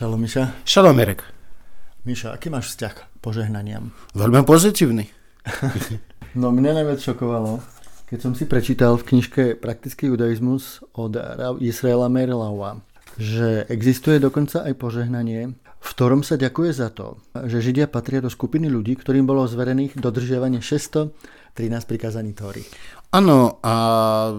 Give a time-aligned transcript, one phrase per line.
[0.00, 0.64] Šalom, Miša.
[0.64, 1.20] Šalom, Erek.
[2.08, 3.92] Miša, aký máš vzťah k požehnaniam?
[4.16, 5.12] Veľmi pozitívny.
[6.40, 7.60] no mňa najviac šokovalo,
[8.08, 11.20] keď som si prečítal v knižke Praktický judaizmus od
[11.60, 12.80] Israela Merlaua,
[13.20, 18.32] že existuje dokonca aj požehnanie, v ktorom sa ďakuje za to, že Židia patria do
[18.32, 21.12] skupiny ľudí, ktorým bolo zverených dodržiavanie 613
[21.84, 22.64] prikázaní Tóry.
[23.12, 23.74] Áno, a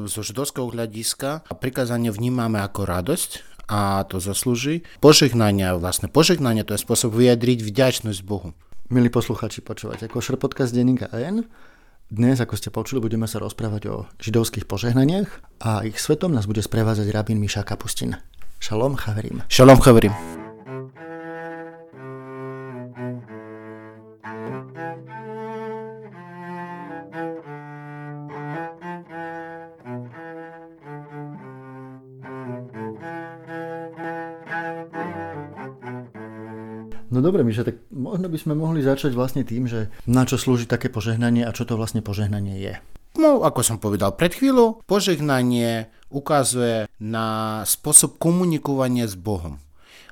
[0.10, 4.84] zo židovského hľadiska prikázanie vnímame ako radosť, a to zaslúži.
[5.00, 8.52] Požehnania, vlastne požehnanie to je spôsob vyjadriť vďačnosť Bohu.
[8.92, 11.48] Milí posluchači, počúvate Košer podcast denníka N.
[12.12, 15.32] Dnes, ako ste počuli, budeme sa rozprávať o židovských požehnaniach
[15.64, 18.20] a ich svetom nás bude sprevázať rabín Miša Kapustin.
[18.60, 19.48] Šalom, chaverim.
[19.48, 20.41] Šalom, chaverim.
[37.12, 40.64] No dobre, Miša, tak možno by sme mohli začať vlastne tým, že na čo slúži
[40.64, 42.74] také požehnanie a čo to vlastne požehnanie je.
[43.20, 49.60] No, ako som povedal pred chvíľou, požehnanie ukazuje na spôsob komunikovania s Bohom.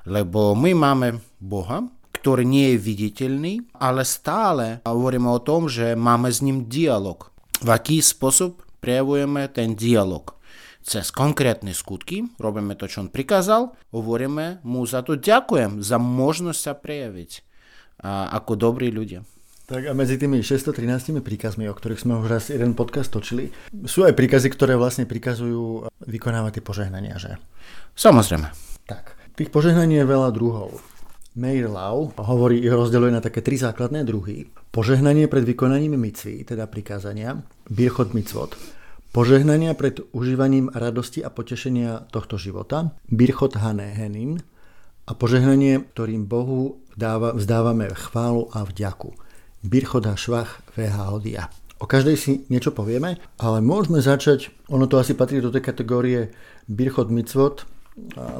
[0.04, 6.28] Lebo my máme Boha, ktorý nie je viditeľný, ale stále hovoríme o tom, že máme
[6.28, 7.32] s ním dialog.
[7.64, 10.36] V aký spôsob prejavujeme ten dialog
[10.80, 16.60] cez konkrétne skutky, robíme to, čo on prikázal, hovoríme mu za to ďakujem, za možnosť
[16.60, 17.30] sa prejaviť
[18.00, 19.24] a, ako dobrí ľudia.
[19.70, 23.54] Tak a medzi tými 613 príkazmi, o ktorých sme už raz jeden podcast točili,
[23.86, 27.38] sú aj príkazy, ktoré vlastne prikazujú vykonávať tie požehnania, že?
[27.94, 28.50] Samozrejme.
[28.90, 30.82] Tak, tých požehnaní je veľa druhov.
[31.38, 34.50] Meir Lau hovorí, rozdeľuje na také tri základné druhy.
[34.74, 37.38] Požehnanie pred vykonaním micvy, teda prikázania,
[37.70, 38.58] birchot mitzvot,
[39.10, 44.38] Požehnania pred užívaním radosti a potešenia tohto života, Birchot Hane Henin,
[45.10, 49.10] a požehnanie, ktorým Bohu vdáva, vzdávame chválu a vďaku.
[49.66, 51.50] Birchot Švach VH Hodia.
[51.82, 56.30] O každej si niečo povieme, ale môžeme začať, ono to asi patrí do tej kategórie
[56.70, 57.66] Birchot Mitzvot,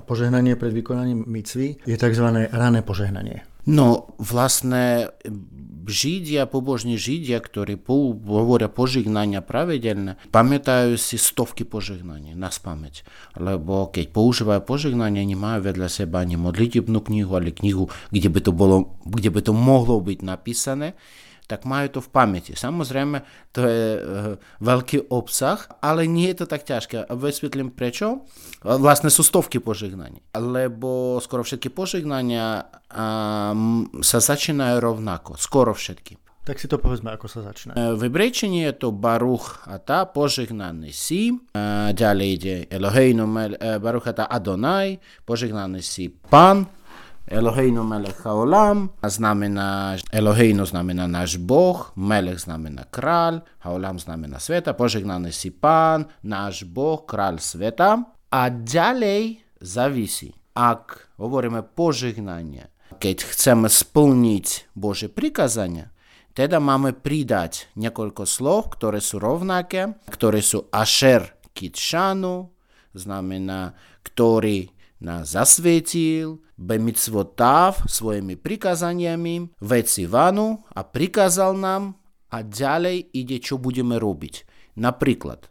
[0.07, 2.27] požehnanie pred vykonaním micvy je tzv.
[2.47, 3.43] rané požehnanie.
[3.69, 5.13] No vlastne
[5.91, 13.03] Židia, pobožní Židia, ktorí hovoria požehnania pravidelne, pamätajú si stovky požehnaní na spamäť.
[13.35, 18.53] Lebo keď používajú požehnanie, nemajú vedľa seba ani modlitebnú knihu, ale knihu, kde by to,
[18.55, 20.95] bolo, kde by to mohlo byť napísané
[21.51, 22.55] tak majú to v pamäti.
[22.55, 24.01] Samozrejme, to je e,
[24.63, 27.11] veľký obsah, ale nie je to tak ťažké.
[27.11, 28.23] Vysvetlím prečo.
[28.63, 30.23] Vlastne sú stovky požehnaní.
[30.39, 32.71] Lebo skoro všetky požehnania
[33.99, 35.35] sa začínajú rovnako.
[35.35, 36.21] Skoro všetky.
[36.41, 37.77] Tak si to povedzme, ako sa začína.
[37.95, 41.37] V hebrejčine je to Baruch Ata, požehnaný si.
[41.93, 43.29] Ďalej ide Eloheinu,
[43.79, 46.80] Baruch Ata Adonai, požehnaný si Pán.
[47.27, 55.31] Eloheinu melech haolam znamená, Eloheinu znamená náš Boh, melech znamená král, haolam znamená sveta, požehnaný
[55.31, 58.03] si pán, náš Boh, král sveta.
[58.31, 65.91] A ďalej závisí, ak hovoríme požehnanie, keď chceme splniť Bože prikazania,
[66.31, 72.49] teda máme pridať niekoľko slov, ktoré sú rovnaké, ktoré sú asher kitšanu,
[72.95, 73.75] znamená,
[74.07, 81.97] ktorý nás zasvietil, bemicvotav svojimi prikázaniami, veci vanu a prikázal nám
[82.31, 84.45] a ďalej ide, čo budeme robiť.
[84.77, 85.51] Napríklad,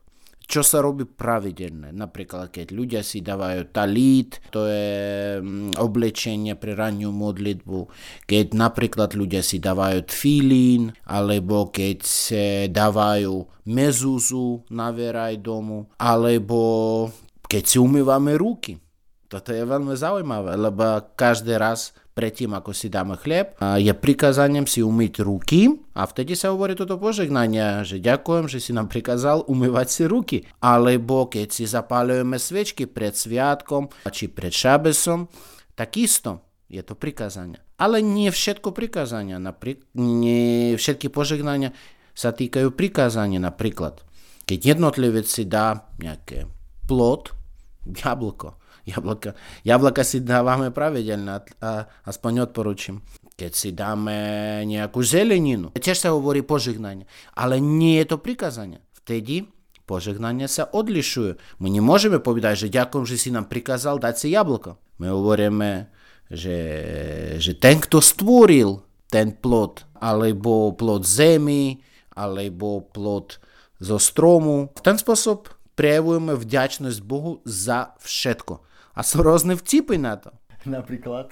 [0.49, 1.93] čo sa robí pravidelne.
[1.93, 4.89] Napríklad, keď ľudia si dávajú talit, to je
[5.37, 7.79] mm, oblečenie pre rannú modlitbu.
[8.25, 12.01] Keď napríklad ľudia si dávajú tfilín, alebo keď
[12.73, 16.61] dávajú mezúzu na veraj domu, alebo
[17.45, 18.88] keď si umývame ruky
[19.29, 24.84] toto je veľmi zaujímavé, lebo každý raz predtým, ako si dáme chlieb, je prikázaním si
[24.84, 29.88] umyť ruky a vtedy sa hovorí toto požehnanie, že ďakujem, že si nám prikázal umývať
[29.88, 30.38] si ruky.
[30.59, 35.31] Alebo keď si zapálujeme svečky pred sviatkom či pred šabesom,
[35.79, 37.64] takisto je to prikázanie.
[37.79, 41.72] Ale nie všetko prikázania, napríklad, nie všetky požehnania
[42.11, 44.03] sa týkajú prikázania napríklad.
[44.43, 46.52] Keď jednotlivec si dá nejaké
[46.84, 47.31] plod,
[47.87, 48.59] jablko,
[48.90, 53.06] Jablka, jablka si dávame pravidelne, a, aspoň odporúčam.
[53.38, 54.18] Keď si dáme
[54.66, 57.08] nejakú zeleninu, tiež sa hovorí požehnanie,
[57.38, 58.84] ale nie je to prikázanie.
[58.97, 59.47] Vtedy
[59.90, 61.62] požehnania sa odlišujú.
[61.64, 64.78] My nemôžeme povedať, že ďakujem, že si nám prikázal dať si jablko.
[65.02, 65.90] My hovoríme,
[66.30, 66.58] že,
[67.41, 71.82] že ten, kto stvoril ten plod, alebo plod zemi,
[72.14, 73.41] alebo plod
[73.82, 78.68] zo stromu, v ten spôsob prejavujeme vďačnosť Bohu za všetko.
[78.99, 80.35] A sú rôzne vtipy na to.
[80.67, 81.31] Napríklad?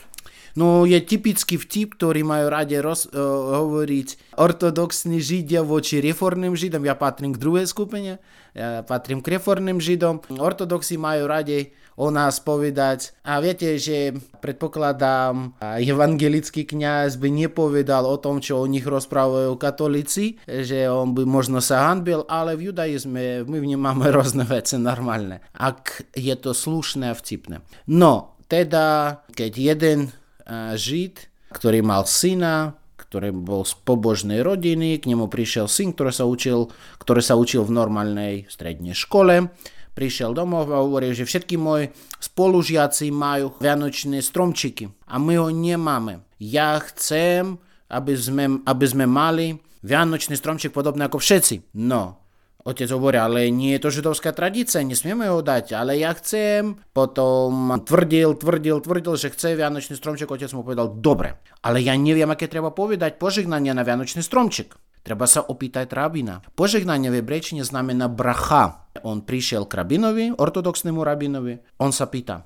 [0.58, 3.14] No je typický vtip, ktorý majú radi roz, uh,
[3.62, 6.82] hovoriť ortodoxní židia voči reformným židom.
[6.82, 8.18] Ja patrím k druhej skupine,
[8.58, 10.18] ja patrím k reformným židom.
[10.34, 13.14] Ortodoxi majú radi o nás povedať.
[13.22, 20.42] A viete, že predpokladám, evangelický kňaz by nepovedal o tom, čo o nich rozprávajú katolíci,
[20.46, 25.38] že on by možno sa hanbil, ale v judaizme my vnímame rôzne veci normálne.
[25.54, 27.62] Ak je to slušné a vtipné.
[27.90, 30.00] No, teda, keď jeden
[30.50, 36.28] Žid, ktorý mal syna, ktorý bol z pobožnej rodiny, k nemu prišiel syn, ktorý sa
[36.28, 39.52] učil, ktorý sa učil v normálnej strednej škole.
[39.96, 41.90] Prišiel domov a hovoril, že všetky moji
[42.22, 46.22] spolužiaci majú vianočné stromčiky a my ho nemáme.
[46.38, 47.58] Ja chcem,
[47.90, 51.74] aby sme, aby sme mali vianočný stromček podobný ako všetci.
[51.82, 52.27] No,
[52.68, 56.76] Otec hovorí, ale nie je to židovská tradícia, nesmieme ho dať, ale ja chcem.
[56.92, 60.28] Potom tvrdil, tvrdil, tvrdil, že chce vianočný stromček.
[60.28, 64.76] Otec mu povedal, dobre, ale ja neviem, aké treba povedať požehnanie na vianočný stromček.
[65.00, 66.44] Treba sa opýtať rabina.
[66.60, 68.84] Požehnanie v hebrejčine znamená bracha.
[69.08, 72.44] On prišiel k rabinovi, ortodoxnému rabinovi, on sa pýta,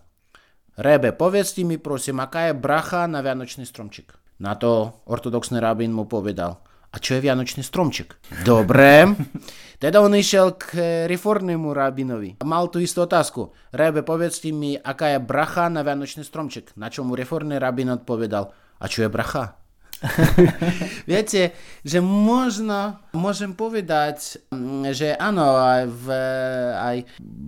[0.81, 4.15] Rebe, povedzte mi prosím, aká je bracha na vianočný stromček.
[4.39, 8.19] Na to ortodoxný rabin mu povedal, a čo je vianočný stromček?
[8.43, 9.07] Dobre.
[9.83, 10.77] Teda on išiel k
[11.09, 12.43] reformnému rabinovi.
[12.45, 13.49] Mal tú istú otázku.
[13.73, 16.77] Rebe, povedzte mi, aká je bracha na vianočný stromček.
[16.77, 19.61] Na čo mu reformný rabin odpovedal, a čo je bracha?
[21.09, 21.53] Viete,
[21.85, 24.41] že možno môžem povedať,
[24.93, 26.05] že áno, aj, v,
[26.73, 26.97] aj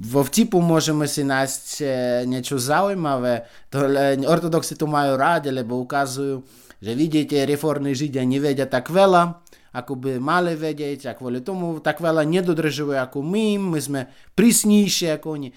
[0.06, 1.86] vo vtipu môžeme si nájsť e,
[2.30, 3.50] niečo zaujímavé.
[3.74, 3.90] To,
[4.30, 6.46] ortodoxi to majú rádi, lebo ukazujú,
[6.84, 9.40] že vidíte, reformní židia nevedia tak veľa,
[9.72, 14.02] ako by mali vedieť a kvôli tomu tak veľa nedodržujú ako my, my sme
[14.36, 15.50] prísnejšie ako oni.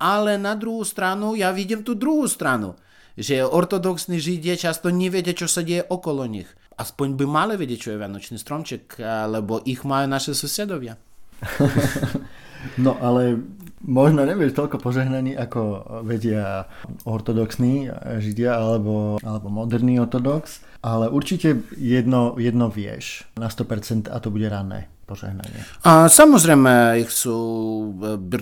[0.00, 2.80] Ale na druhú stranu, ja vidím tú druhú stranu,
[3.12, 6.48] že ortodoxní židia často nevedia, čo sa deje okolo nich.
[6.80, 8.96] Aspoň by mali vedieť, čo je Vianočný stromček,
[9.28, 10.96] lebo ich majú naše susedovia.
[12.84, 13.36] no ale
[13.84, 16.68] možno nevieš toľko požehnaní, ako vedia
[17.08, 17.88] ortodoxní
[18.20, 24.48] židia alebo, alebo moderný ortodox, ale určite jedno, jedno vieš na 100% a to bude
[24.48, 25.66] ranné požehnanie.
[25.82, 27.34] A samozrejme, ich sú,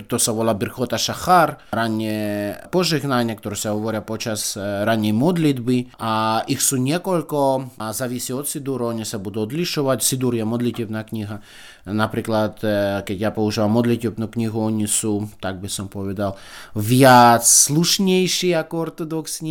[0.04, 6.60] to sa volá Birchota Šachar, rannie požehnania, ktoré sa hovoria počas rannej modlitby a ich
[6.60, 7.38] sú niekoľko
[7.80, 10.04] a závisí od Sidúru, oni sa budú odlišovať.
[10.04, 11.40] Sidúr je modlitevná kniha.
[11.88, 12.60] Napríklad,
[13.06, 16.36] keď ja používam modlitevnú knihu, oni sú, tak by som povedal,
[16.76, 18.92] viac slušnejší ako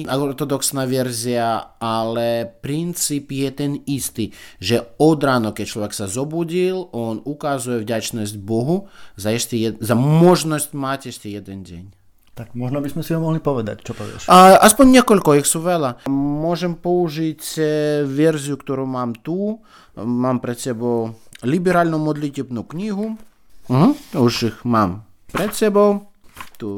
[0.05, 7.06] ortodoxná verzia, ale princíp je ten istý, že od ráno, keď človek sa zobudil, on
[7.07, 11.85] on ukazuje vďačnosť Bohu za, ešte jed, za možnosť mať ešte jeden deň.
[12.37, 14.29] Tak možno by sme si ho mohli povedať, čo povieš?
[14.29, 16.05] A, aspoň niekoľko, ich sú veľa.
[16.13, 17.41] Môžem použiť
[18.05, 19.57] verziu, ktorú mám tu.
[19.97, 23.17] Mám pred sebou liberálnu modlitebnú knihu.
[23.65, 23.97] Uh-huh.
[24.13, 26.13] Už ich mám pred sebou.
[26.61, 26.69] Tu.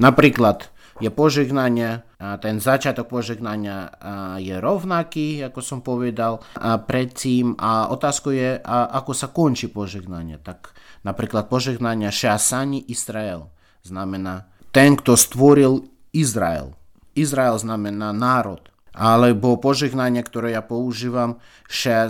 [0.00, 0.72] Napríklad
[1.04, 3.94] je požehnanie, a ten začiatok požehnania
[4.42, 10.42] je rovnaký, ako som povedal predtým a otázka je, ako sa končí požehnanie.
[10.42, 10.74] Tak
[11.06, 13.54] napríklad požehnanie Šasani Izrael
[13.86, 16.74] znamená ten, kto stvoril Izrael.
[17.14, 18.66] Izrael znamená národ.
[18.98, 21.38] Alebo požehnanie, ktoré ja používam,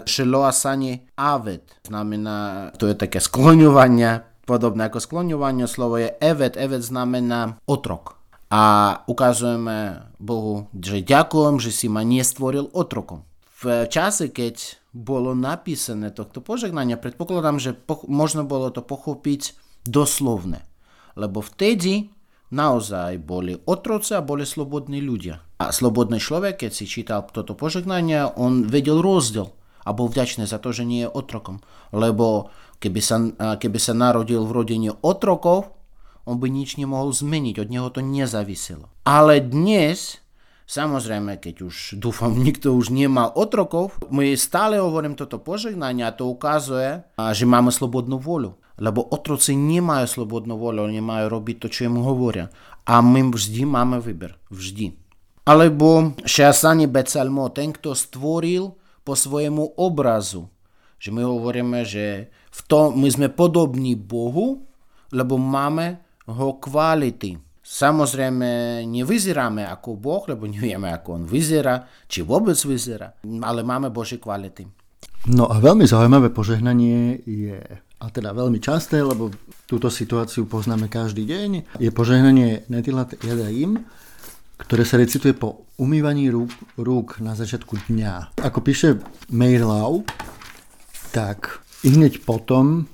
[0.08, 7.60] Šeloasani Avet, znamená, to je také skloňovanie, podobné ako skloňovanie, slovo je Evet, Evet znamená
[7.68, 8.17] otrok
[9.04, 13.28] ukazujeme Bohu, že ďakujem, že si ma nestvoril otrokom.
[13.58, 20.64] V čase, keď bolo napísané tohto požehnania, predpokladám, že po, možno bolo to pochopiť doslovne.
[21.18, 22.14] Lebo vtedy
[22.54, 25.42] naozaj boli otroci a boli slobodní ľudia.
[25.58, 29.50] A slobodný človek, keď si čítal toto požehnanie, on vedel rozdiel
[29.82, 31.58] a bol vďačný za to, že nie je otrokom.
[31.90, 33.16] Lebo keby sa,
[33.58, 35.77] keby sa narodil v rodine otrokov,
[36.28, 38.92] on by nič nemohol zmeniť, od neho to nezáviselo.
[39.08, 40.20] Ale dnes,
[40.68, 46.28] samozrejme, keď už dúfam, nikto už nemá otrokov, my stále hovorím toto požehnanie a to
[46.28, 48.60] ukazuje, že máme slobodnú voľu.
[48.78, 52.46] Lebo otroci nemajú slobodnú voľu, oni majú robiť to, čo im hovoria.
[52.86, 54.38] A my vždy máme výber.
[54.54, 54.94] Vždy.
[55.48, 60.46] Alebo Šasani Becalmo, ten, kto stvoril po svojemu obrazu.
[61.00, 64.68] Že my hovoríme, že v tom my sme podobní Bohu,
[65.08, 67.40] lebo máme ho kvality.
[67.68, 73.12] Samozrejme, nevyzeráme ako Boh, lebo nevieme, ako On vyzerá, či vôbec vyzerá,
[73.44, 74.64] ale máme Božie kvality.
[75.28, 77.60] No a veľmi zaujímavé požehnanie je,
[78.00, 79.28] a teda veľmi časté, lebo
[79.68, 83.84] túto situáciu poznáme každý deň, je požehnanie Netilat Jadaim,
[84.56, 88.40] ktoré sa recituje po umývaní rúk, rúk na začiatku dňa.
[88.40, 88.96] Ako píše
[89.28, 90.08] Meir Lau,
[91.12, 92.88] tak i hneď potom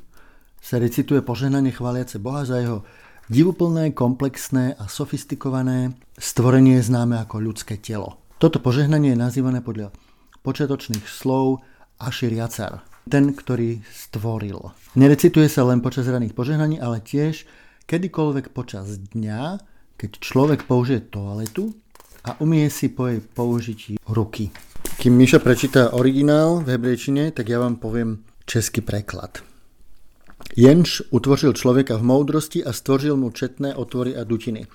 [0.58, 2.82] sa recituje požehnanie chváliace Boha za jeho
[3.28, 8.20] divuplné, komplexné a sofistikované stvorenie známe ako ľudské telo.
[8.42, 9.94] Toto požehnanie je nazývané podľa
[10.44, 11.64] počiatočných slov
[12.02, 14.74] Jacar, ten, ktorý stvoril.
[14.98, 17.48] Nerecituje sa len počas raných požehnaní, ale tiež
[17.88, 19.62] kedykoľvek počas dňa,
[19.96, 21.72] keď človek použije toaletu
[22.28, 24.52] a umie si po jej použití ruky.
[25.00, 29.53] Kým Miša prečíta originál v hebrejčine, tak ja vám poviem český preklad.
[30.56, 34.66] Jenž utvořil člověka v moudrosti a stvořil mu četné otvory a dutiny.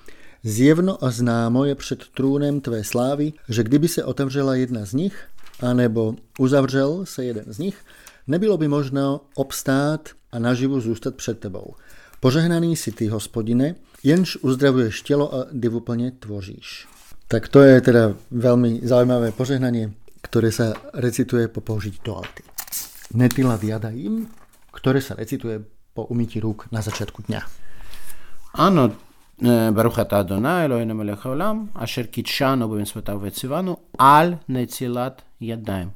[0.44, 5.24] Zjevno a známo je před trůnem tvé slávy, že kdyby se otevřela jedna z nich,
[5.60, 7.76] anebo uzavřel se jeden z nich,
[8.26, 11.74] nebylo by možno obstát a naživu zůstat před tebou.
[12.20, 16.88] Požehnaný si ty, hospodine, jenž uzdravuješ telo a divuplne tvoříš.
[17.30, 22.42] Tak to je teda veľmi zaujímavé požehnanie, ktoré sa recituje po použití toalety.
[23.14, 24.26] Netilat jadaim,
[24.70, 25.62] ktoré sa recituje
[25.94, 27.40] po umytí rúk na začiatku dňa.
[28.58, 28.94] Áno, e,
[29.70, 31.22] Baruch atá Adonai, Elohim melech
[31.78, 35.94] asher kitšanu bovim svetav vecivanu, al necilat jadajem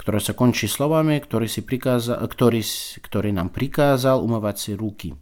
[0.00, 2.64] ktoré sa končí slovami, ktorý, si prikáza, ktorý,
[3.04, 5.12] ktorý nám prikázal umývať si ruky.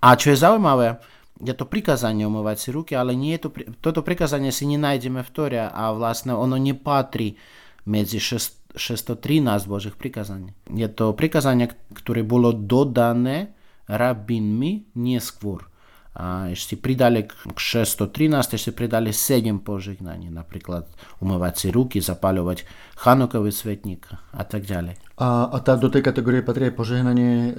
[0.00, 1.04] A čo je zaujímavé,
[1.44, 3.48] je to prikázanie umývať si ruky, ale nie je to,
[3.84, 7.36] toto prikázanie si nenájdeme v Tore a vlastne ono nepatrí
[7.84, 10.54] medzi šest, 613 Božích prikázaní.
[10.70, 13.54] Je to prikázanie, ktoré bolo dodané
[13.90, 15.70] rabinmi neskôr.
[16.10, 20.90] A ešte pridali k 613, ešte pridali 7 požehnaní, napríklad
[21.22, 22.66] umývať si ruky, zapaľovať
[22.98, 24.98] chanukový svetník a tak ďalej.
[25.22, 27.54] A, a tá, do tej kategórie patrí aj požehnanie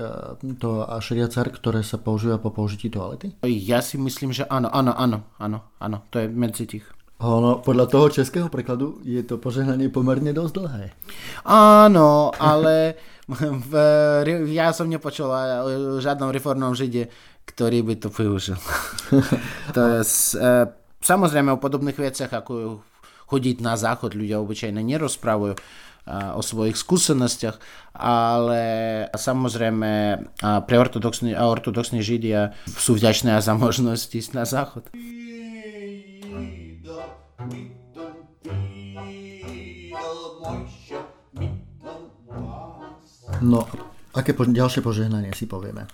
[0.60, 3.40] to šeriacar, ktoré sa používa po použití toalety?
[3.48, 6.84] Ja si myslím, že áno, áno, áno, áno, áno, to je medzi tých.
[7.22, 10.86] Ono, podľa toho českého prekladu je to požehnanie pomerne dosť dlhé.
[11.46, 12.98] Áno, ale
[13.70, 13.72] v,
[14.50, 17.14] ja som nepočul o žiadnom reformnom žide,
[17.46, 18.58] ktorý by to využil.
[19.78, 20.02] to je,
[21.06, 22.82] samozrejme o podobných veciach, ako
[23.30, 25.56] chodiť na záchod, ľudia obyčajne nerozprávajú
[26.12, 27.62] o svojich skúsenostiach,
[27.94, 28.64] ale
[29.14, 29.92] samozrejme
[30.42, 34.90] pre ortodoxní, ortodoxní židia sú vďačné za možnosť ísť na záchod.
[43.42, 43.66] No,
[44.14, 45.90] aké po, ďalšie požehnanie si povieme?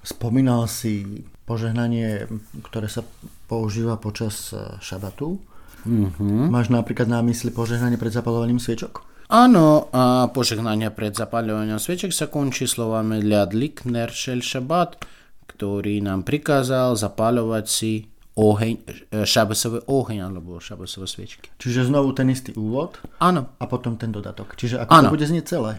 [0.00, 2.28] Spomínal si požehnanie,
[2.64, 3.04] ktoré sa
[3.48, 5.40] používa počas e, šabatu.
[5.84, 6.52] Mm-hmm.
[6.52, 9.04] Máš napríklad na mysli požehnanie pred zapalovaním sviečok?
[9.30, 15.00] Áno, a požehnanie pred zapalovaním sviečok sa končí slovami Liadlik Neršel Šabat,
[15.48, 17.92] ktorý nám prikázal zapalovať si
[18.40, 18.74] oheň,
[19.12, 21.52] e, šabesový oheň alebo šabesové sviečky.
[21.60, 23.52] Čiže znovu ten istý úvod Áno.
[23.60, 24.56] a potom ten dodatok.
[24.56, 25.08] Čiže ako ano.
[25.10, 25.72] to bude znieť celé?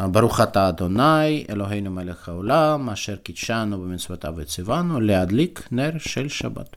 [0.00, 6.76] ברוך אתה אדוני, אלוהינו מלך העולם, אשר קידשנו במצוותיו וציוונו להדליק נר של שבת.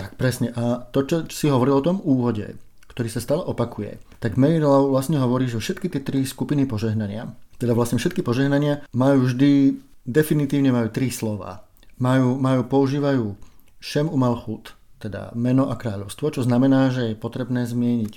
[0.00, 0.48] Tak presne.
[0.56, 2.56] A to, čo si hovoril o tom úvode,
[2.88, 7.76] ktorý sa stále opakuje, tak Meirelau vlastne hovorí, že všetky tie tri skupiny požehnania, teda
[7.76, 9.76] vlastne všetky požehnania majú vždy,
[10.08, 11.68] definitívne majú tri slova.
[12.00, 13.36] Majú, majú používajú
[13.84, 14.72] Shem Umalchut,
[15.04, 18.12] teda meno a kráľovstvo, čo znamená, že je potrebné zmieniť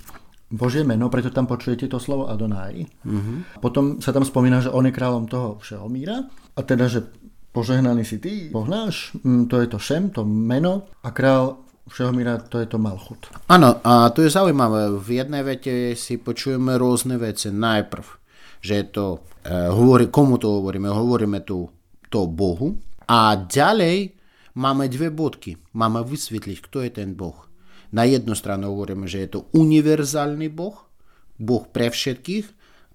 [0.48, 2.88] Božie meno, preto tam počujete to slovo Adonai.
[3.04, 3.60] Mm-hmm.
[3.60, 6.24] Potom sa tam spomína, že on je kráľom toho všeho míra
[6.56, 7.04] a teda, že
[7.52, 12.12] požehnaný si ty, Boh náš, mm, to je to Šem, to meno a král všeho
[12.12, 13.32] míra, to je to Malchut.
[13.48, 14.92] Áno, a to je zaujímavé.
[15.00, 17.48] V jednej vete si počujeme rôzne veci.
[17.48, 18.06] Najprv,
[18.60, 20.88] že je to, uh, hovorí, komu to hovoríme?
[20.88, 21.64] Hovoríme tu
[22.12, 22.76] to Bohu.
[23.08, 24.12] A ďalej
[24.60, 25.56] máme dve bodky.
[25.72, 27.47] Máme vysvetliť, kto je ten Boh.
[27.88, 30.76] Na jednu stranu hovoríme, že je to univerzálny Boh,
[31.40, 32.46] Boh pre všetkých,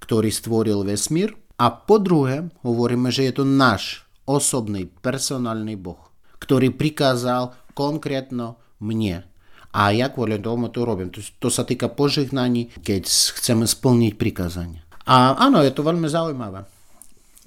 [0.03, 1.33] ktorý stvoril vesmír.
[1.57, 6.01] A po druhé hovoríme, že je to náš osobný, personálny Boh,
[6.41, 9.25] ktorý prikázal konkrétno mne.
[9.73, 11.09] A ja kvôli tomu to robím.
[11.09, 14.85] To, to sa týka požehnaní, keď chceme splniť prikázanie.
[15.09, 16.69] A áno, je to veľmi zaujímavé.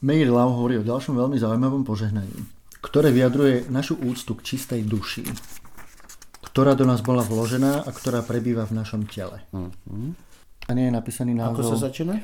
[0.03, 2.35] Meir Lau hovorí o ďalšom veľmi zaujímavom požehnaní,
[2.83, 5.25] ktoré vyjadruje našu úctu k čistej duši
[6.57, 9.45] ktorá do nás bola vložená a ktorá prebýva v našom tele.
[9.53, 10.11] Mm-hmm.
[10.65, 11.61] A nie je napísaný názov.
[11.61, 12.17] Ako sa začína?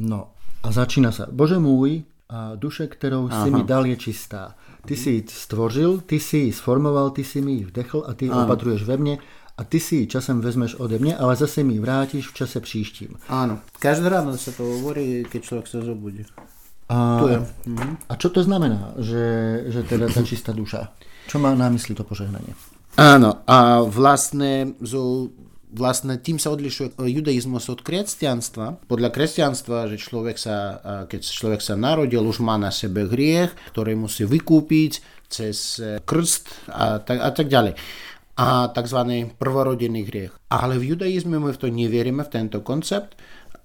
[0.00, 0.32] No,
[0.64, 1.28] a začína sa.
[1.28, 3.44] Bože môj, a duše, ktorou Aha.
[3.44, 4.56] si mi dal, je čistá.
[4.88, 8.24] Ty si ji stvořil, ty si ji sformoval, ty si mi ji vdechl a ty
[8.24, 9.14] ji opatruješ ve mne
[9.58, 13.20] a ty si ji časem vezmeš ode mne, ale zase mi vrátiš v čase příštím.
[13.28, 13.60] Áno.
[13.76, 16.24] Každé ráno sa to hovorí, keď človek sa zobudí.
[16.88, 17.38] A, je.
[18.08, 19.26] a čo to znamená, že,
[19.68, 20.96] že teda tá čistá duša?
[21.28, 22.56] Čo má na mysli to požehnanie?
[22.98, 25.30] Áno, a vlastne, zo,
[25.70, 28.82] vlastne tým sa odlišuje judaizmus od kresťanstva.
[28.90, 30.56] Podľa kresťanstva, že človek sa,
[31.06, 36.66] keď človek sa narodil, už má na sebe hriech, ktorý musí vykúpiť cez e, krst
[36.66, 37.78] a tak, a tak ďalej.
[38.40, 39.00] A tzv.
[39.38, 40.32] prvorodený hriech.
[40.50, 43.14] Ale v judaizme my v to neveríme, v tento koncept.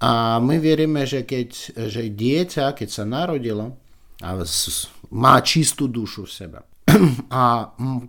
[0.04, 1.50] A my veríme, že keď
[1.90, 3.74] že dieťa, keď sa narodilo,
[4.24, 4.32] a
[5.12, 6.60] má čistú dušu v sebe.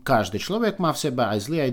[0.03, 1.73] Každý človek má v sebe aj zlé, aj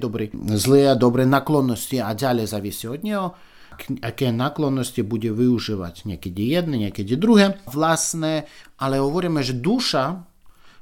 [0.89, 3.37] a dobré naklonnosti a ďalej závisí od neho,
[3.77, 7.57] k- aké naklonnosti bude využívať niekedy jedno, niekedy druhé.
[7.69, 8.45] Vlastne,
[8.77, 10.25] ale hovoríme, že duša,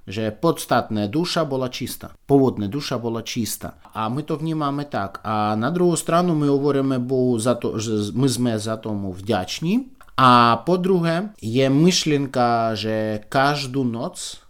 [0.09, 2.17] že podstatné duša bola čistá.
[2.25, 3.77] Pôvodná duša bola čistá.
[3.93, 5.21] A my to vnímame tak.
[5.21, 9.93] A na druhú stranu my hovoríme Bohu za to, že my sme za tomu vďační.
[10.17, 14.40] A po druhé je myšlienka, že každú noc,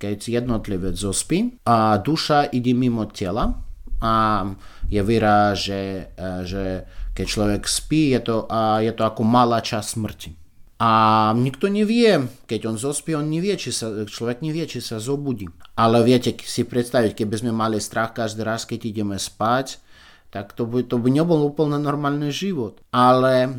[0.00, 3.60] keď jednotlivec zospí, a duša ide mimo tela,
[4.00, 4.12] a
[4.88, 9.60] je víra, že, e, že keď človek spí, je to, a je to ako malá
[9.60, 10.30] časť smrti.
[10.80, 10.90] A
[11.36, 15.44] nikto nevie, keď on zospí, on nevie, či sa, človek nevie, či sa zobudí.
[15.76, 19.76] Ale viete si predstaviť, keby sme mali strach každý raz, keď ideme spať,
[20.32, 22.80] tak to by, to by nebol úplne normálny život.
[22.96, 23.52] Ale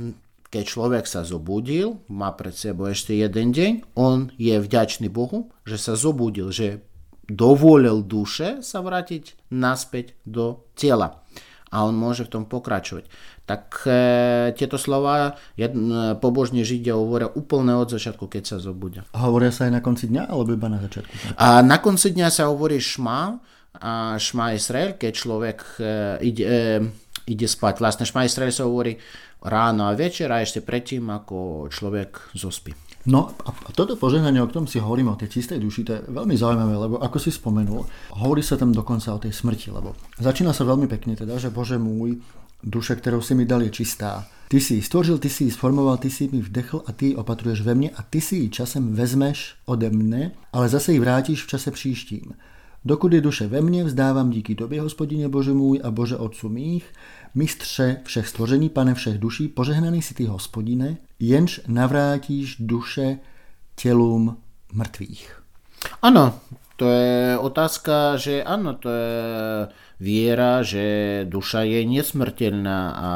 [0.52, 5.80] keď človek sa zobudil, má pred sebou ešte jeden deň, on je vďačný Bohu, že
[5.80, 6.84] sa zobudil, že
[7.26, 11.24] dovolil duše sa vrátiť naspäť do tela.
[11.72, 13.08] A on môže v tom pokračovať.
[13.48, 13.92] Tak e,
[14.60, 19.08] tieto slova jed, e, pobožní Židia hovoria úplne od začiatku, keď sa zobudia.
[19.16, 21.40] A hovoria sa aj na konci dňa, alebo iba na začiatku?
[21.40, 23.40] A na konci dňa sa hovorí šma,
[23.80, 25.84] a šma Israel, keď človek e,
[26.28, 26.60] ide, e,
[27.32, 27.80] ide spať.
[27.80, 29.00] Vlastne šma Israel sa hovorí
[29.42, 32.74] ráno a večer a ešte predtým, ako človek zospí.
[33.10, 36.38] No a toto požehnanie, o ktorom si hovoríme, o tej čistej duši, to je veľmi
[36.38, 37.82] zaujímavé, lebo ako si spomenul,
[38.14, 41.82] hovorí sa tam dokonca o tej smrti, lebo začína sa veľmi pekne teda, že Bože
[41.82, 42.22] môj,
[42.62, 44.30] duša, ktorou si mi dal, je čistá.
[44.52, 47.66] Ty si ji stvořil, ty si ji sformoval, ty si mi vdechl a ty opatruješ
[47.66, 51.48] ve mne a ty si ji časem vezmeš ode mne, ale zase ji vrátíš v
[51.48, 52.38] čase příštím.
[52.86, 56.86] Dokud je duše ve mně, vzdávám díky tobě, hospodine Bože můj a Bože Otcu mých,
[57.36, 63.20] mistře všech stvoření, pane všech duší, požehnaný si ty, hospodine, jenž navrátíš duše
[63.76, 64.38] tělům
[64.74, 65.42] mrtvých.
[66.02, 66.42] Áno,
[66.78, 69.14] to je otázka, že áno, to je
[70.02, 73.10] viera, že duša je nesmrteľná a,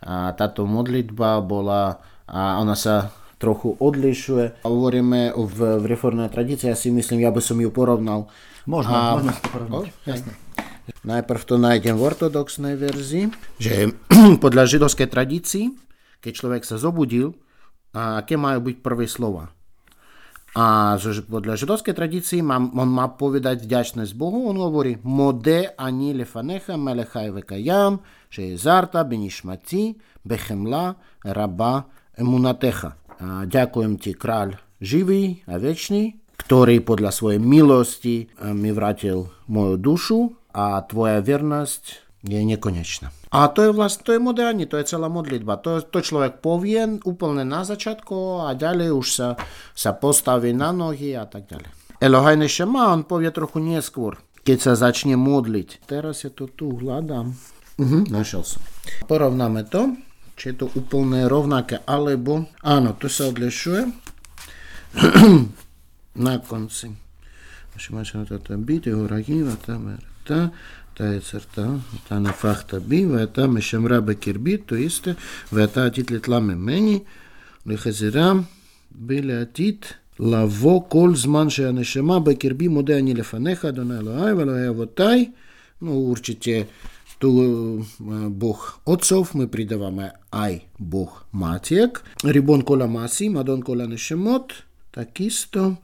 [0.00, 4.64] a táto modlitba bola a ona sa trochu odlišuje.
[4.64, 8.32] Hovoríme v, v reformnej tradícii, ja si myslím, ja by som ju porovnal.
[8.66, 9.74] Môžeme, A- môžeme to porovnať.
[9.74, 10.32] O, jasné.
[11.02, 13.94] Najprv to nájdem v ortodoxnej verzii, že
[14.44, 15.74] podľa židovskej tradícii,
[16.22, 17.34] keď človek sa zobudil,
[17.92, 19.52] a aké majú byť prvé slova.
[20.52, 26.12] A že podľa židovskej tradícii má, on má povedať vďačnosť Bohu, on hovorí Mode ani
[26.12, 29.96] lefanecha melechaj vekajam, že je zarta benišmati,
[30.28, 31.88] bechemla, raba,
[32.20, 33.00] emunatecha.
[33.16, 39.74] A ďakujem ti, kráľ živý a večný, ktorý podľa svojej milosti eh, mi vrátil moju
[39.78, 40.20] dušu
[40.52, 43.10] a tvoja vernosť je nekonečná.
[43.32, 45.56] A to je vlastne, to je moderní, to je celá modlitba.
[45.64, 49.28] To, to človek povie úplne na začiatku a ďalej už sa,
[49.72, 51.72] sa postaví na nohy a tak ďalej.
[52.02, 55.88] Elohajne Shema on povie trochu neskôr, keď sa začne modliť.
[55.88, 57.32] Teraz ja to tu hľadám.
[57.80, 58.60] Mhm, našiel som.
[59.08, 59.96] Porovnáme to,
[60.36, 63.80] či je to úplne rovnaké, alebo áno, to sa odlišuje
[66.14, 66.90] на конці.
[68.46, 70.50] Та біти, гурагіва, та мерта,
[70.94, 75.14] та ецерта, та на фахта бі, вета мешемраба кірбі, то істе,
[75.50, 77.02] вета атіт лами мені,
[77.64, 78.46] лихазірам,
[78.90, 85.28] біля атіт, лаво коль зман шеанешема, бекірбі моде ані лефанеха, дона елоай, велоай, авотай, е,
[85.80, 86.66] ну, урчите,
[87.18, 87.28] то
[88.00, 94.54] е, Бог отцов, ми придаваме ай Бог матік, рібон кола масі, мадон кола нешемот,
[94.90, 95.76] такісто,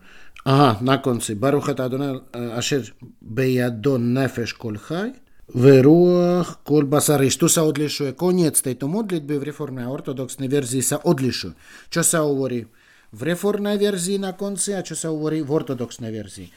[0.48, 1.37] Aha, na konci.
[1.37, 2.88] Baruch et Adonai eh, asher
[3.20, 5.12] bejado nefesh kol chaj,
[5.48, 7.40] Wyruch kolbasaryś.
[7.40, 8.12] Tu sa odlišuje.
[8.12, 11.56] Koniec tejto modlitby v reformnej ortodoxnej verzii sa odlišuje.
[11.88, 12.68] Čo sa hovorí
[13.08, 16.48] v reformnej verzii na konci a čo sa hovorí v ortodoxnej verzii.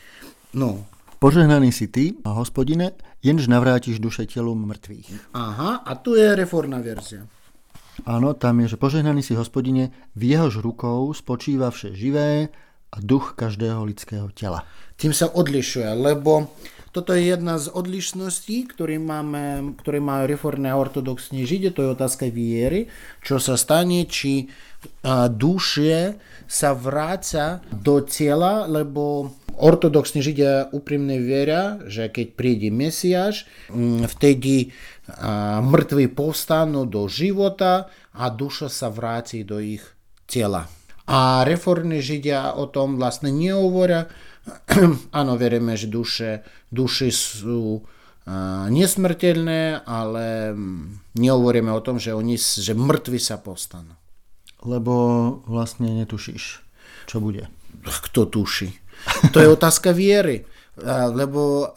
[0.60, 0.84] No.
[1.22, 5.38] Požehnaný si ty, a hospodine, jenž navrátiš duše telom mŕtvych.
[5.38, 7.30] Aha, a tu je reformná verzia.
[8.10, 12.50] Áno, tam je, že požehnaný si hospodine, v jehož rukou spočíva vše živé,
[12.92, 14.68] a duch každého lidského tela.
[15.00, 16.52] Tým sa odlišuje, lebo
[16.92, 21.96] Toto je jedna z odlišností, ktoré, máme, ktoré majú reformné a ortodoxní žide, to je
[21.96, 22.92] otázka viery,
[23.24, 24.52] čo sa stane, či
[25.32, 26.20] duše
[26.52, 33.48] sa vráca do tela, lebo ortodoxní židia úprimne veria, že keď príde Mesiáš,
[34.20, 34.76] vtedy
[35.08, 39.84] a, mŕtvi povstanú do života a duša sa vráti do ich
[40.28, 40.68] tela.
[41.10, 44.10] A reformní židia o tom vlastne nehovoria,
[45.20, 47.86] áno, veríme, že duše, duše sú
[48.70, 50.54] nesmrteľné, ale
[51.18, 53.98] nehovoríme o tom, že, oni, že mŕtvi sa postanú.
[54.62, 54.94] Lebo
[55.50, 56.62] vlastne netušíš,
[57.10, 57.50] čo bude.
[57.82, 58.78] Kto tuší?
[59.34, 60.46] To je otázka viery.
[61.18, 61.74] Lebo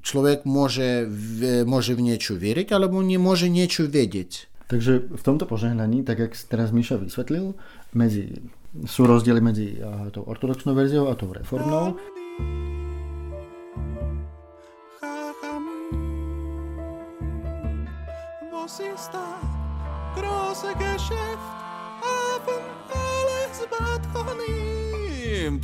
[0.00, 1.06] človek môže,
[1.68, 4.48] môže v niečo veriť, alebo nemôže niečo vedieť.
[4.72, 7.52] Takže v tomto požehnaní, tak jak teraz Miša vysvetlil,
[7.93, 8.29] medzi
[8.85, 9.67] sú rozdiely medzi
[10.13, 11.97] tou ortodoxnou verziou a tou reformnou.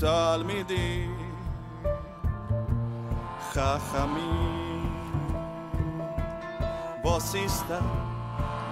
[0.03, 1.17] תלמידים
[3.51, 4.99] חכמים
[7.01, 7.79] בוסיסטה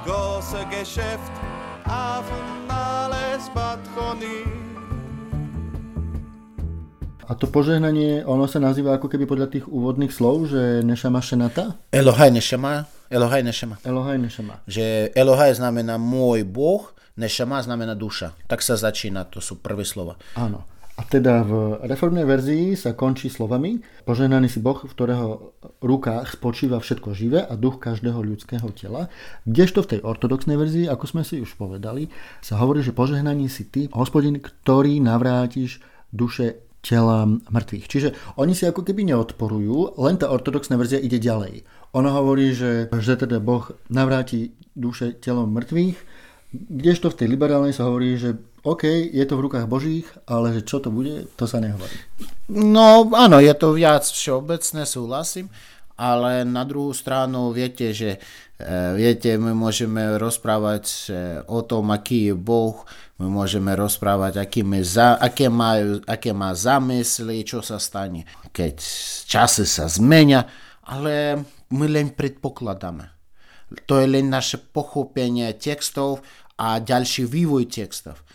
[0.06, 1.45] גוסה גשפט
[7.27, 11.75] a to požehnanie, ono sa nazýva ako keby podľa tých úvodných slov, že nešama šenata?
[11.91, 13.79] Elohaj nešama, Elohaj nešama.
[13.87, 14.55] Elohaj nešama.
[14.67, 18.35] Že Elohaj znamená môj Boh, nešama znamená duša.
[18.51, 20.19] Tak sa začína, to sú prvé slova.
[20.35, 20.67] Áno.
[20.97, 25.53] A teda v reformnej verzii sa končí slovami Poženaný si Boh, v ktorého
[25.85, 29.13] rukách spočíva všetko živé a duch každého ľudského tela.
[29.45, 32.09] Kdežto v tej ortodoxnej verzii, ako sme si už povedali,
[32.41, 35.85] sa hovorí, že požehnaný si ty, hospodin, ktorý navrátiš
[36.17, 37.87] duše tela mŕtvych.
[37.93, 38.09] Čiže
[38.41, 41.67] oni si ako keby neodporujú, len tá ortodoxná verzia ide ďalej.
[41.93, 45.99] Ona hovorí, že, že teda Boh navráti duše telom mŕtvych,
[46.57, 48.83] kdežto v tej liberálnej sa hovorí, že OK,
[49.15, 51.95] je to v rukách Božích, ale že čo to bude, to sa nehovorí.
[52.51, 55.47] No áno, je to viac všeobecné, súhlasím,
[55.95, 58.19] ale na druhú stranu viete, že
[58.59, 60.99] e, viete, my môžeme rozprávať e,
[61.47, 62.83] o tom, aký je Boh,
[63.23, 68.83] my môžeme rozprávať, aký za, aké, majú, aké má zamysly, čo sa stane, keď
[69.31, 70.43] časy sa zmenia,
[70.91, 71.39] ale
[71.71, 73.15] my len predpokladáme.
[73.87, 76.19] To je len naše pochopenie textov
[76.59, 78.27] a ďalší vývoj textov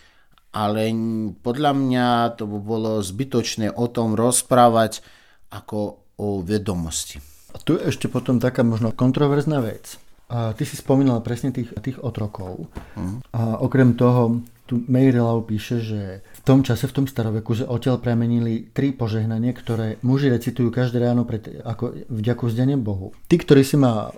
[0.52, 0.92] ale
[1.40, 5.00] podľa mňa to by bolo zbytočné o tom rozprávať
[5.48, 7.18] ako o vedomosti.
[7.52, 10.00] A tu je ešte potom taká možno kontroverzná vec.
[10.32, 12.72] A ty si spomínal presne tých, tých otrokov.
[12.72, 13.20] Uh-huh.
[13.36, 18.00] A okrem toho, tu Meirelau píše, že v tom čase, v tom staroveku, že odtiaľ
[18.00, 23.12] premenili tri požehnanie, ktoré muži recitujú každé ráno pred, ako vďaku vzdanie Bohu.
[23.28, 24.08] Tí, ktorí si ma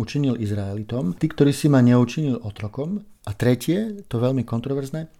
[0.00, 5.12] učinil Izraelitom, tí, ktorí si ma neučinil otrokom a tretie, to veľmi kontroverzné,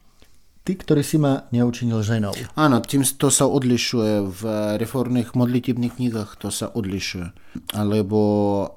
[0.71, 2.31] Ty, ktorý si ma neučinil ženou.
[2.55, 4.43] Áno, tým to sa odlišuje v
[4.79, 7.35] reformných modlitebných knihách, to sa odlišuje.
[7.75, 8.19] Alebo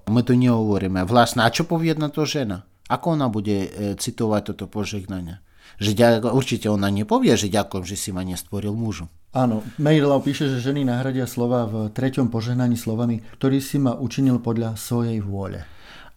[0.09, 1.05] my to nehovoríme.
[1.05, 2.65] Vlastne, a čo povie na to žena?
[2.89, 5.37] Ako ona bude e, citovať toto požehnanie?
[5.77, 9.05] Že určite ona nepovie, že ďakujem, že si ma nestvoril mužu.
[9.29, 14.41] Áno, Meirelau píše, že ženy nahradia slova v treťom požehnaní slovami, ktorý si ma učinil
[14.41, 15.61] podľa svojej vôle.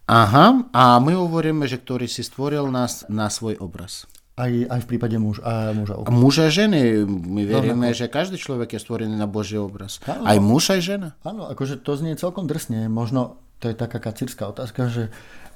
[0.09, 4.09] Aha, a my hovoríme, že ktorý si stvoril nás na svoj obraz.
[4.37, 6.05] Aj, aj v prípade muž, a mužov.
[6.05, 7.09] A muž a ženy.
[7.09, 9.97] My veríme, no, že každý človek je stvorený na Boží obraz.
[10.05, 11.09] Áno, aj muž, aj žena.
[11.25, 12.93] Áno, akože to znie celkom drsne.
[12.93, 15.09] Možno to je taká kacírska otázka, že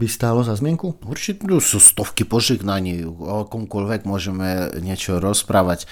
[0.00, 0.96] by stálo za zmienku?
[1.04, 5.84] Určite sú stovky požehnaní, o komkoľvek môžeme niečo rozprávať.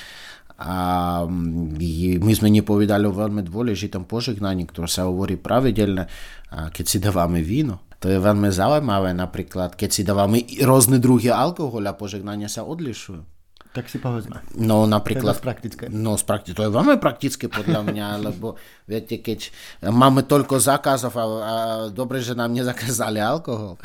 [0.61, 6.05] A my sme nepovedali o veľmi dôležitom požehnaní, ktoré sa hovorí pravidelne,
[6.53, 7.81] keď si dávame víno.
[8.01, 13.25] To je veľmi zaujímavé, napríklad, keď si dávame rôzne druhy alkohola, požehnania sa odlišujú.
[13.71, 14.43] Tak si povedzme.
[14.59, 15.39] No napríklad...
[15.39, 15.85] To je praktické.
[15.87, 18.59] No prakti- to je veľmi praktické podľa mňa, lebo
[18.91, 19.55] viete, keď
[19.87, 21.55] máme toľko zákazov a, a
[21.95, 23.79] dobre, že nám nezakázali alkohol.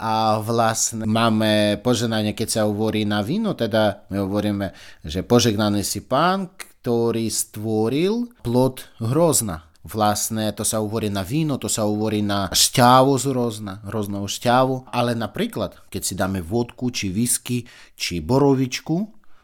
[0.00, 4.72] A vlastne máme požehnanie, keď sa hovorí na víno, teda my hovoríme,
[5.04, 9.68] že požehnaný si pán, ktorý stvoril plod hrozna.
[9.84, 14.88] Vlastne to sa hovorí na víno, to sa hovorí na šťavu z hrozna, hroznou šťavu.
[14.88, 18.96] Ale napríklad, keď si dáme vodku, či whisky, či borovičku,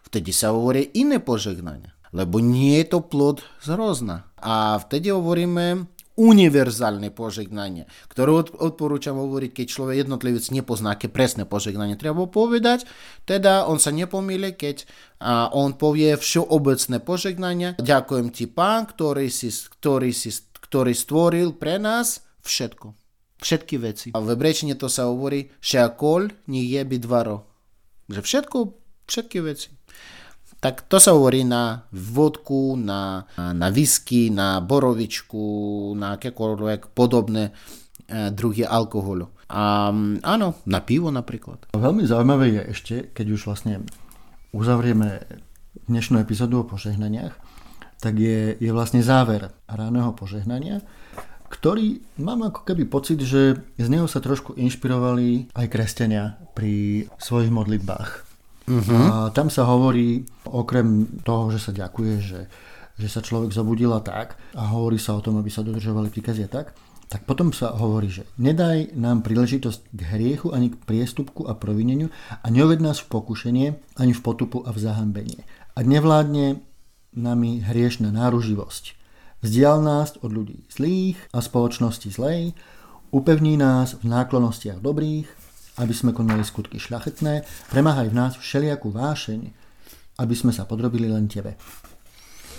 [0.08, 1.92] vtedy sa hovorí iné požehnanie.
[2.16, 4.24] Lebo nie je to plod z hrozna.
[4.40, 12.00] A vtedy hovoríme univerzálne požegnanie, ktoré odporúčam hovoriť, keď človek jednotlivec nepozná, aké presné požegnanie
[12.00, 12.88] treba povedať,
[13.28, 14.88] teda on sa nepomíle, keď
[15.20, 17.68] a on povie všeobecné požegnanie.
[17.80, 22.96] Ďakujem ti, pán, ktorý, si, ktorý, si, ktorý stvoril pre nás všetko.
[23.36, 24.08] Všetky veci.
[24.16, 27.44] A v hebrejčine to sa hovorí, šeakol nie je dvaro.
[28.08, 28.58] Že všetko,
[29.04, 29.75] všetky veci
[30.60, 38.32] tak to sa hovorí na vodku, na, na whisky, na borovičku, na akékoľvek podobné e,
[38.32, 39.28] druhy alkoholu.
[39.46, 39.94] A
[40.26, 41.70] áno, na pivo napríklad.
[41.76, 43.86] Veľmi zaujímavé je ešte, keď už vlastne
[44.50, 45.22] uzavrieme
[45.86, 47.36] dnešnú epizódu o požehnaniach,
[48.02, 50.82] tak je, je vlastne záver ráneho požehnania,
[51.46, 57.54] ktorý mám ako keby pocit, že z neho sa trošku inšpirovali aj kresťania pri svojich
[57.54, 58.25] modlitbách.
[58.66, 58.90] Uh-huh.
[58.90, 62.40] A tam sa hovorí, okrem toho, že sa ďakuje, že,
[62.98, 66.50] že sa človek zobudil a tak, a hovorí sa o tom, aby sa dodržovali príkazy
[66.50, 66.74] tak,
[67.06, 72.10] tak potom sa hovorí, že nedaj nám príležitosť k hriechu ani k priestupku a provineniu
[72.42, 75.46] a neoved nás v pokušenie ani v potupu a v zahambenie.
[75.78, 76.58] A nevládne
[77.14, 78.98] nami hriešna náruživosť.
[79.46, 82.58] Vzdial nás od ľudí zlých a spoločnosti zlej,
[83.14, 85.30] upevní nás v náklonostiach dobrých,
[85.76, 89.40] aby sme konali skutky šľachetné, premáhaj v nás všelijakú vášeň,
[90.20, 91.60] aby sme sa podrobili len Tebe.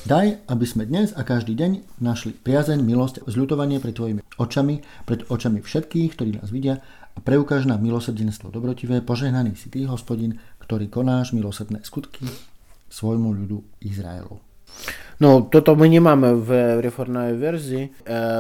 [0.08, 5.28] Daj, aby sme dnes a každý deň našli priazeň, milosť, zľutovanie pred Tvojimi očami, pred
[5.28, 6.80] očami všetkých, ktorí nás vidia
[7.12, 12.30] a preukáž nám milosrdenstvo dobrotivé, požehnaný si Ty, hospodin, ktorý konáš milosrdné skutky
[12.88, 14.47] svojmu ľudu Izraelu.
[15.18, 17.90] No, toto my nemáme v reformnej verzii.
[17.90, 17.92] E,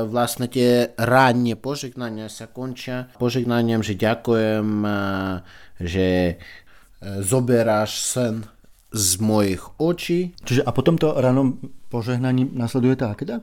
[0.05, 4.99] vlastne tie rannie požegnania sa končia požegnaním, že ďakujem, e,
[5.81, 6.35] že e,
[7.25, 8.45] zoberáš sen
[8.93, 10.37] z mojich očí.
[10.45, 11.57] Čiže a potom to ráno
[11.89, 13.41] požehnaní nasleduje tá akeda?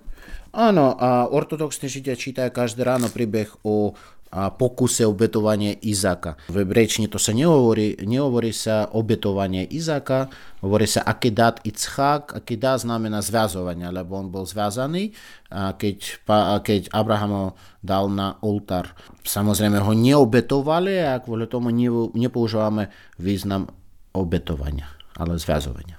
[0.54, 3.98] Áno, a ortodoxní židia čítajú každé ráno príbeh o
[4.34, 6.34] pokuse obetovania Izáka.
[6.50, 10.26] V hebrejčine to sa nehovorí, nehovorí sa obetovanie Izáka,
[10.58, 15.14] hovorí sa akedat Itzchak, akedat znamená zväzovanie, lebo on bol zväzaný,
[15.54, 16.26] keď,
[16.66, 17.46] keď Abraham ho
[17.78, 18.90] dal na oltár.
[19.22, 21.70] Samozrejme ho neobetovali a kvôli tomu
[22.18, 22.90] nepoužívame
[23.22, 23.70] význam
[24.10, 25.94] obetovania, ale zväzovania.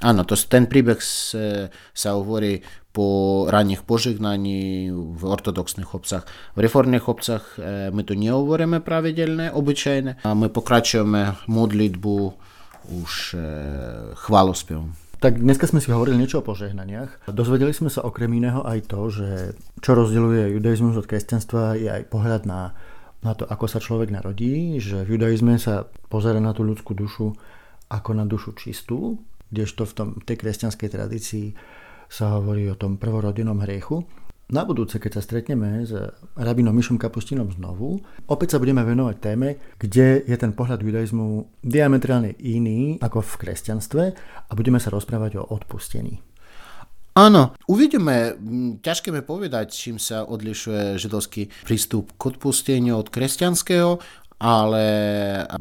[0.00, 0.96] Áno, to, ten príbeh
[1.92, 2.56] sa hovorí
[2.90, 6.26] po ranných požegnaní v ortodoxných obcach.
[6.58, 10.26] V reformných obcach e, my to nehovoríme pravidelne, obyčajne.
[10.26, 12.16] A my pokračujeme modlitbu
[12.90, 13.46] už e,
[14.18, 14.90] chválospevom.
[15.20, 17.28] Tak dneska sme si hovorili niečo o požehnaniach.
[17.28, 19.28] Dozvedeli sme sa okrem iného aj to, že
[19.84, 22.72] čo rozdeľuje judaizmus od kresťanstva je aj pohľad na,
[23.20, 27.36] na to, ako sa človek narodí, že v judaizme sa pozera na tú ľudskú dušu
[27.92, 29.20] ako na dušu čistú,
[29.52, 31.46] kdežto v tom, tej kresťanskej tradícii
[32.10, 34.02] sa hovorí o tom prvorodinnom hriechu.
[34.50, 35.94] Na budúce, keď sa stretneme s
[36.34, 42.34] rabinom Mišom Kapustinom znovu, opäť sa budeme venovať téme, kde je ten pohľad judaizmu diametrálne
[42.42, 44.02] iný ako v kresťanstve
[44.50, 46.18] a budeme sa rozprávať o odpustení.
[47.14, 48.38] Áno, uvidíme,
[48.82, 54.02] ťažké mi povedať, čím sa odlišuje židovský prístup k odpusteniu od kresťanského
[54.40, 54.84] ale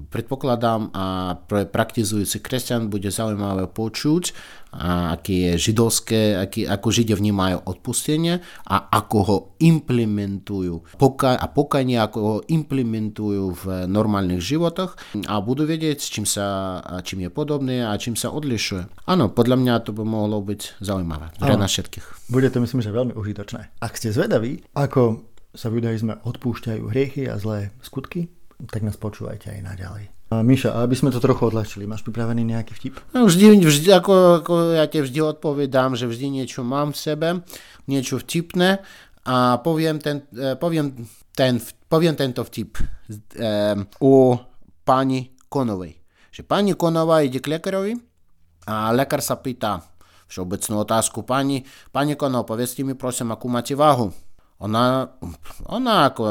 [0.07, 4.31] predpokladám a pre praktizujúci kresťan bude zaujímavé počuť,
[4.75, 11.97] aké je židovské, aký, ako židia vnímajú odpustenie a ako ho implementujú Poka- a pokanie,
[11.97, 17.97] ako ho implementujú v normálnych životoch a budú vedieť, čím, sa, čím je podobné a
[17.97, 19.09] čím sa odlišuje.
[19.09, 22.29] Áno, podľa mňa to by mohlo byť zaujímavé pre nás všetkých.
[22.29, 23.81] Bude to myslím, že veľmi užitočné.
[23.81, 25.25] Ak ste zvedaví, ako
[25.57, 28.29] sa v judaizme odpúšťajú hriechy a zlé skutky,
[28.69, 30.18] tak nás počúvajte aj naďalej.
[30.29, 33.01] A Miša, aby sme to trochu odľahčili, máš pripravený nejaký vtip?
[33.17, 37.29] No, vždy, vždy ako, ako ja ti vždy odpovedám, že vždy niečo mám v sebe,
[37.89, 38.85] niečo vtipné
[39.25, 40.93] a poviem, ten, e, poviem,
[41.33, 41.57] ten,
[41.89, 44.37] poviem tento vtip um, o
[44.85, 45.97] pani Konovej.
[46.29, 47.97] Že pani Konová ide k lekárovi
[48.69, 49.81] a lekár sa pýta
[50.29, 54.13] všeobecnú otázku pani, pani Konov, povedzte mi prosím, akú máte váhu?
[54.59, 55.07] Ona,
[55.71, 56.23] ona, ako,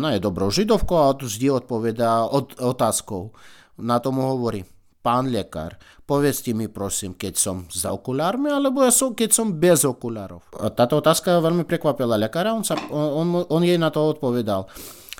[0.00, 3.36] ona je dobrou židovkou a vždy odpovedá od, otázkou.
[3.84, 4.64] Na tomu hovorí,
[5.04, 5.76] pán lekár,
[6.08, 10.42] povedzte mi prosím, keď som za okulármi, alebo ja som, keď som bez okulárov.
[10.72, 14.66] Táto otázka veľmi prekvapila lekára, on, sa, on, on jej na to odpovedal.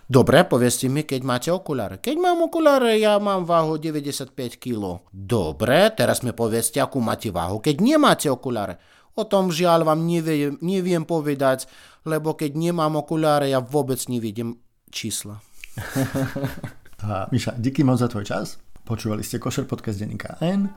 [0.06, 1.98] Dobre, povedzte mi, keď máte okuláre.
[1.98, 5.02] Keď mám okuláre, ja mám váhu 95 kg.
[5.10, 8.78] Dobre, teraz mi povedzte, akú máte váhu, keď nemáte okuláre.
[9.18, 11.66] O tom žiaľ vám neviem, neviem povedať,
[12.06, 15.42] lebo keď nemám okuláre, ja vôbec nevidím čísla.
[17.04, 18.62] a Miša, díky moc za tvoj čas.
[18.86, 20.70] Počúvali ste Košer podcast denníka N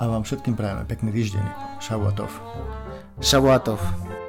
[0.00, 1.44] a vám všetkým prajeme pekný týždeň.
[1.84, 2.32] Šavuatov.
[3.20, 4.21] Šavuatov.